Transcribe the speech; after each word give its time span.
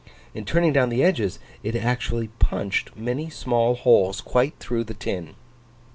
In 0.33 0.45
turning 0.45 0.73
down 0.73 0.89
the 0.89 1.03
edges, 1.03 1.37
it 1.61 1.75
actually 1.75 2.29
punched 2.39 2.95
many 2.97 3.29
small 3.29 3.75
holes 3.75 4.19
quite 4.19 4.57
through 4.57 4.85
the 4.85 4.95
tin! 4.95 5.35